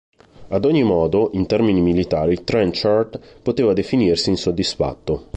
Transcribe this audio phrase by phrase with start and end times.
[0.47, 5.27] Ad ogni modo, in termini militari, Trenchard poteva definirsi insoddisfatto.